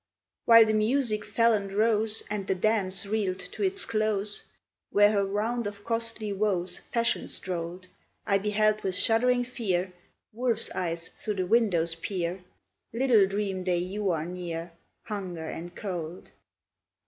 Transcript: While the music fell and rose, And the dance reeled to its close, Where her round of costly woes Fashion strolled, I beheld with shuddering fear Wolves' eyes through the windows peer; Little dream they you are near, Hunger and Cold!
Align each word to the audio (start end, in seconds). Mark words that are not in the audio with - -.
While 0.45 0.65
the 0.65 0.73
music 0.73 1.23
fell 1.23 1.53
and 1.53 1.71
rose, 1.71 2.23
And 2.27 2.47
the 2.47 2.55
dance 2.55 3.05
reeled 3.05 3.37
to 3.37 3.61
its 3.61 3.85
close, 3.85 4.45
Where 4.89 5.11
her 5.11 5.23
round 5.23 5.67
of 5.67 5.83
costly 5.83 6.33
woes 6.33 6.79
Fashion 6.91 7.27
strolled, 7.27 7.85
I 8.25 8.39
beheld 8.39 8.81
with 8.81 8.95
shuddering 8.95 9.43
fear 9.43 9.93
Wolves' 10.33 10.71
eyes 10.71 11.09
through 11.09 11.35
the 11.35 11.45
windows 11.45 11.93
peer; 11.93 12.43
Little 12.91 13.27
dream 13.27 13.63
they 13.63 13.77
you 13.77 14.09
are 14.09 14.25
near, 14.25 14.71
Hunger 15.03 15.45
and 15.45 15.75
Cold! 15.75 16.31